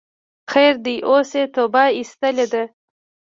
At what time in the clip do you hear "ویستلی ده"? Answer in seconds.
1.95-2.63